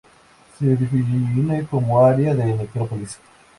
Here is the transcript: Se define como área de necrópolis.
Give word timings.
Se 0.57 0.65
define 0.65 1.63
como 1.67 2.03
área 2.03 2.33
de 2.33 2.45
necrópolis. 2.45 3.19